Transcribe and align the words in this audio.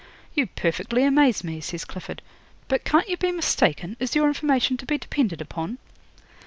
'"You 0.33 0.47
perfectly 0.47 1.03
amaze 1.03 1.43
me," 1.43 1.61
says 1.61 1.85
Clifford. 1.85 2.23
"But 2.67 2.83
can't 2.83 3.07
you 3.07 3.17
be 3.17 3.31
mistaken? 3.31 3.97
Is 3.99 4.15
your 4.15 4.29
information 4.29 4.75
to 4.77 4.85
be 4.87 4.97
depended 4.97 5.41
upon?" 5.41 5.77